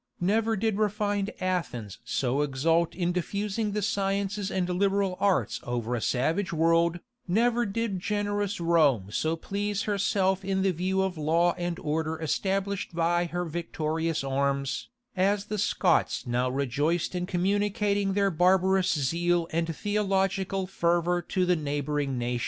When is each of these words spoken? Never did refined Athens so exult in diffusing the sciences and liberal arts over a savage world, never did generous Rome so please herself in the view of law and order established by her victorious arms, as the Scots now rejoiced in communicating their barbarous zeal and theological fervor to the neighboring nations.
Never 0.19 0.55
did 0.57 0.79
refined 0.79 1.29
Athens 1.39 1.99
so 2.03 2.41
exult 2.41 2.95
in 2.95 3.11
diffusing 3.11 3.73
the 3.73 3.83
sciences 3.83 4.49
and 4.49 4.67
liberal 4.67 5.15
arts 5.19 5.59
over 5.61 5.93
a 5.93 6.01
savage 6.01 6.51
world, 6.51 6.99
never 7.27 7.67
did 7.67 7.99
generous 7.99 8.59
Rome 8.59 9.11
so 9.11 9.35
please 9.35 9.83
herself 9.83 10.43
in 10.43 10.63
the 10.63 10.71
view 10.71 11.03
of 11.03 11.19
law 11.19 11.53
and 11.53 11.77
order 11.77 12.19
established 12.19 12.95
by 12.95 13.25
her 13.25 13.45
victorious 13.45 14.23
arms, 14.23 14.89
as 15.15 15.45
the 15.45 15.59
Scots 15.59 16.25
now 16.25 16.49
rejoiced 16.49 17.13
in 17.13 17.27
communicating 17.27 18.13
their 18.13 18.31
barbarous 18.31 18.91
zeal 18.97 19.47
and 19.51 19.75
theological 19.75 20.65
fervor 20.65 21.21
to 21.21 21.45
the 21.45 21.55
neighboring 21.55 22.17
nations. 22.17 22.39